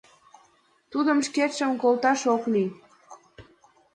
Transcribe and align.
Тудым 0.91 1.19
шкетшым 1.27 1.71
колташ 1.81 2.21
ок 2.35 2.43
лий. 2.53 2.69